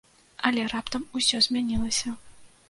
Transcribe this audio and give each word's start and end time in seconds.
Але 0.47 0.63
раптам 0.73 1.05
ўсё 1.19 1.43
змянілася. 1.47 2.17